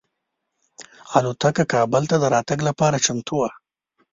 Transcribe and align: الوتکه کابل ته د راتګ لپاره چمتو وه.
الوتکه 1.17 1.63
کابل 1.73 2.03
ته 2.11 2.15
د 2.19 2.25
راتګ 2.35 2.59
لپاره 2.67 3.03
چمتو 3.05 3.33
وه. 3.39 3.49